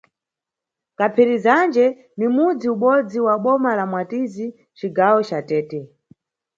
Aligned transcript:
Kaphirizanje 0.97 1.85
ni 2.17 2.27
mudzi 2.35 2.65
ubodzi 2.75 3.17
wa 3.25 3.35
boma 3.43 3.71
la 3.79 3.85
Mwatizi, 3.91 4.45
cigawo 4.77 5.19
ca 5.29 5.39
Tete. 5.49 5.79